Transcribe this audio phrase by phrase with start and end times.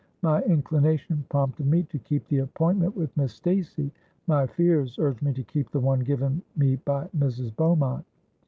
[0.23, 3.91] My inclination prompted me to keep the appointment with Miss Stacey:
[4.25, 7.55] my fears urged me to keep the one given me by Mrs.
[7.55, 8.03] Beaumont.